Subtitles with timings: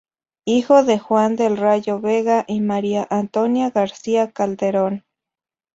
[0.45, 5.05] Hijo de Juan del Rallo Vega y María Antonia García Calderón.